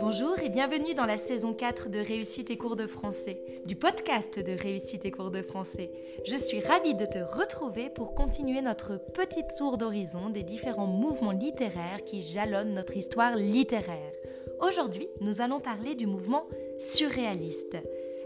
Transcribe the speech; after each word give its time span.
Bonjour 0.00 0.38
et 0.42 0.48
bienvenue 0.48 0.94
dans 0.94 1.04
la 1.04 1.18
saison 1.18 1.52
4 1.52 1.90
de 1.90 1.98
Réussite 1.98 2.50
et 2.50 2.56
cours 2.56 2.76
de 2.76 2.86
français, 2.86 3.42
du 3.66 3.76
podcast 3.76 4.38
de 4.38 4.52
Réussite 4.52 5.04
et 5.04 5.10
cours 5.10 5.30
de 5.30 5.42
français. 5.42 5.90
Je 6.26 6.36
suis 6.36 6.60
ravie 6.60 6.94
de 6.94 7.04
te 7.04 7.18
retrouver 7.18 7.90
pour 7.90 8.14
continuer 8.14 8.62
notre 8.62 8.96
petit 9.12 9.42
tour 9.58 9.76
d'horizon 9.76 10.30
des 10.30 10.42
différents 10.42 10.86
mouvements 10.86 11.32
littéraires 11.32 12.04
qui 12.06 12.22
jalonnent 12.22 12.74
notre 12.74 12.96
histoire 12.96 13.36
littéraire. 13.36 14.12
Aujourd'hui, 14.60 15.08
nous 15.20 15.40
allons 15.40 15.60
parler 15.60 15.94
du 15.94 16.06
mouvement 16.06 16.46
surréaliste. 16.78 17.76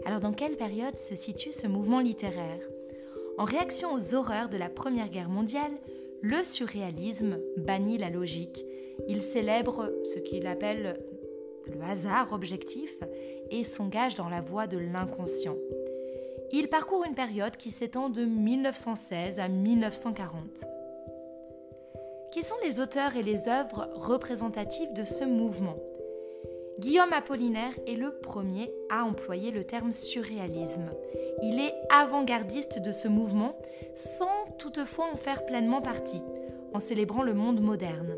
Alors 0.05 0.21
dans 0.21 0.33
quelle 0.33 0.55
période 0.55 0.97
se 0.97 1.15
situe 1.15 1.51
ce 1.51 1.67
mouvement 1.67 1.99
littéraire? 1.99 2.61
En 3.37 3.43
réaction 3.43 3.93
aux 3.93 4.15
horreurs 4.15 4.47
de 4.47 4.57
la 4.57 4.69
Première 4.69 5.09
Guerre 5.09 5.27
mondiale, 5.27 5.73
le 6.21 6.43
surréalisme 6.43 7.39
bannit 7.57 7.97
la 7.97 8.09
logique. 8.09 8.65
Il 9.07 9.21
célèbre 9.21 9.91
ce 10.03 10.19
qu'il 10.19 10.47
appelle 10.47 10.99
le 11.67 11.81
hasard 11.81 12.33
objectif 12.33 12.99
et 13.51 13.63
s'engage 13.63 14.15
dans 14.15 14.29
la 14.29 14.41
voie 14.41 14.67
de 14.67 14.77
l'inconscient. 14.77 15.57
Il 16.51 16.69
parcourt 16.69 17.05
une 17.05 17.15
période 17.15 17.57
qui 17.57 17.71
s'étend 17.71 18.09
de 18.09 18.23
1916 18.23 19.39
à 19.39 19.47
1940. 19.47 20.65
Qui 22.31 22.41
sont 22.41 22.55
les 22.63 22.79
auteurs 22.79 23.15
et 23.15 23.23
les 23.23 23.47
œuvres 23.47 23.89
représentatives 23.95 24.93
de 24.93 25.05
ce 25.05 25.23
mouvement? 25.23 25.77
Guillaume 26.79 27.13
Apollinaire 27.13 27.73
est 27.87 27.95
le 27.95 28.19
premier 28.19 28.69
à 28.89 29.05
employer 29.05 29.51
le 29.51 29.63
terme 29.63 29.93
surréalisme. 29.93 30.89
Il 31.41 31.59
est 31.59 31.73
avant-gardiste 31.89 32.79
de 32.79 32.91
ce 32.91 33.07
mouvement 33.07 33.57
sans 33.95 34.44
toutefois 34.57 35.07
en 35.11 35.15
faire 35.15 35.45
pleinement 35.45 35.81
partie, 35.81 36.21
en 36.73 36.79
célébrant 36.79 37.23
le 37.23 37.33
monde 37.33 37.61
moderne. 37.61 38.15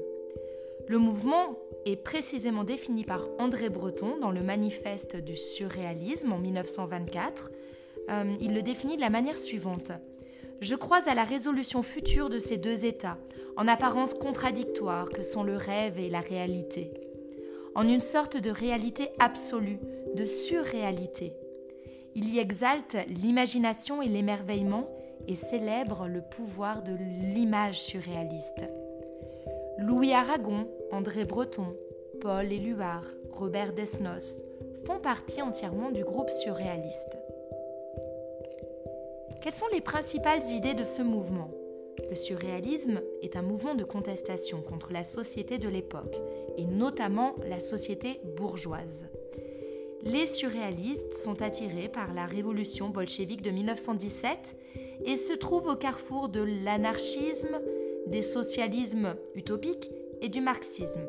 Le 0.87 0.97
mouvement 0.97 1.57
est 1.85 1.97
précisément 1.97 2.63
défini 2.63 3.03
par 3.03 3.27
André 3.39 3.69
Breton 3.69 4.17
dans 4.21 4.31
le 4.31 4.41
manifeste 4.41 5.17
du 5.17 5.35
surréalisme 5.35 6.31
en 6.31 6.37
1924. 6.37 7.51
Euh, 8.09 8.23
il 8.39 8.53
le 8.53 8.61
définit 8.61 8.95
de 8.95 9.01
la 9.01 9.09
manière 9.09 9.37
suivante. 9.37 9.91
Je 10.61 10.75
crois 10.75 11.07
à 11.07 11.13
la 11.13 11.23
résolution 11.23 11.83
future 11.83 12.29
de 12.29 12.39
ces 12.39 12.57
deux 12.57 12.85
états, 12.85 13.17
en 13.57 13.67
apparence 13.67 14.13
contradictoires 14.13 15.09
que 15.09 15.23
sont 15.23 15.43
le 15.43 15.57
rêve 15.57 15.99
et 15.99 16.09
la 16.09 16.21
réalité, 16.21 16.91
en 17.75 17.87
une 17.87 17.99
sorte 17.99 18.37
de 18.37 18.49
réalité 18.49 19.09
absolue, 19.19 19.79
de 20.15 20.25
surréalité. 20.25 21.33
Il 22.15 22.33
y 22.33 22.39
exalte 22.39 22.97
l'imagination 23.07 24.01
et 24.01 24.07
l'émerveillement 24.07 24.89
et 25.27 25.35
célèbre 25.35 26.07
le 26.07 26.21
pouvoir 26.21 26.83
de 26.83 26.93
l'image 26.93 27.79
surréaliste. 27.81 28.65
Louis 29.79 30.13
Aragon, 30.13 30.67
André 30.91 31.25
Breton, 31.25 31.67
Paul 32.21 32.51
Éluard, 32.51 33.05
Robert 33.31 33.73
Desnos 33.73 34.43
font 34.85 34.99
partie 34.99 35.41
entièrement 35.41 35.91
du 35.91 36.03
groupe 36.03 36.29
surréaliste. 36.29 37.17
Quelles 39.41 39.53
sont 39.53 39.67
les 39.71 39.81
principales 39.81 40.43
idées 40.49 40.73
de 40.73 40.85
ce 40.85 41.01
mouvement? 41.01 41.51
Le 42.09 42.15
surréalisme 42.15 43.01
est 43.21 43.35
un 43.35 43.41
mouvement 43.41 43.75
de 43.75 43.83
contestation 43.83 44.61
contre 44.61 44.91
la 44.91 45.03
société 45.03 45.57
de 45.57 45.67
l'époque, 45.67 46.15
et 46.57 46.65
notamment 46.65 47.35
la 47.47 47.59
société 47.59 48.21
bourgeoise. 48.35 49.07
Les 50.09 50.25
surréalistes 50.25 51.13
sont 51.13 51.41
attirés 51.41 51.89
par 51.89 52.13
la 52.13 52.25
révolution 52.25 52.87
bolchevique 52.87 53.41
de 53.41 53.49
1917 53.49 54.55
et 55.03 55.17
se 55.17 55.33
trouvent 55.33 55.67
au 55.67 55.75
carrefour 55.75 56.29
de 56.29 56.39
l'anarchisme, 56.63 57.59
des 58.07 58.21
socialismes 58.21 59.15
utopiques 59.35 59.91
et 60.21 60.29
du 60.29 60.39
marxisme. 60.39 61.01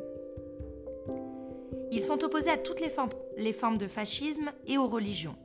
Ils 1.93 2.03
sont 2.03 2.25
opposés 2.25 2.51
à 2.51 2.59
toutes 2.59 2.81
les 2.81 2.91
formes, 2.91 3.11
les 3.37 3.53
formes 3.53 3.79
de 3.79 3.87
fascisme 3.87 4.51
et 4.67 4.79
aux 4.79 4.89
religions. 4.89 5.37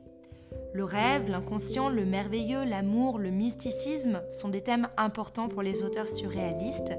Le 0.72 0.82
rêve, 0.82 1.28
l'inconscient, 1.28 1.88
le 1.88 2.04
merveilleux, 2.04 2.64
l'amour, 2.64 3.20
le 3.20 3.30
mysticisme 3.30 4.20
sont 4.32 4.48
des 4.48 4.62
thèmes 4.62 4.88
importants 4.96 5.48
pour 5.48 5.62
les 5.62 5.84
auteurs 5.84 6.08
surréalistes. 6.08 6.92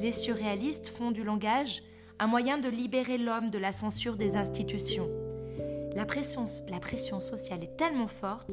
Les 0.00 0.12
surréalistes 0.12 0.88
font 0.88 1.10
du 1.10 1.24
langage 1.24 1.82
un 2.18 2.26
moyen 2.26 2.56
de 2.56 2.70
libérer 2.70 3.18
l'homme 3.18 3.50
de 3.50 3.58
la 3.58 3.72
censure 3.72 4.16
des 4.16 4.36
institutions. 4.36 5.10
La 5.96 6.04
pression, 6.06 6.46
sociale 7.20 7.64
est 7.64 7.76
tellement 7.76 8.06
forte 8.06 8.50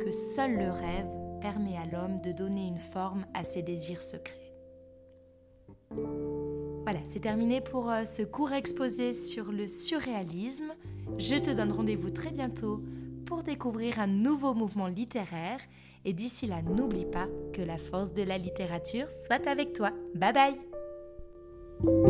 que 0.00 0.10
seul 0.10 0.56
le 0.56 0.70
rêve 0.70 1.08
permet 1.40 1.76
à 1.76 1.86
l'homme 1.86 2.20
de 2.20 2.32
donner 2.32 2.66
une 2.66 2.78
forme 2.78 3.24
à 3.34 3.44
ses 3.44 3.62
désirs 3.62 4.02
secrets. 4.02 4.52
Voilà, 6.82 7.00
c'est 7.04 7.20
terminé 7.20 7.60
pour 7.60 7.90
euh, 7.90 8.04
ce 8.04 8.22
court 8.22 8.52
exposé 8.52 9.12
sur 9.12 9.52
le 9.52 9.66
surréalisme. 9.66 10.72
Je 11.18 11.36
te 11.36 11.50
donne 11.50 11.72
rendez-vous 11.72 12.10
très 12.10 12.30
bientôt 12.30 12.82
pour 13.26 13.42
découvrir 13.42 14.00
un 14.00 14.06
nouveau 14.06 14.54
mouvement 14.54 14.88
littéraire. 14.88 15.60
Et 16.04 16.12
d'ici 16.12 16.46
là, 16.46 16.62
n'oublie 16.62 17.04
pas 17.04 17.28
que 17.52 17.62
la 17.62 17.78
force 17.78 18.12
de 18.12 18.22
la 18.22 18.38
littérature 18.38 19.06
soit 19.08 19.46
avec 19.46 19.72
toi. 19.72 19.90
Bye 20.14 20.32
bye 20.32 22.09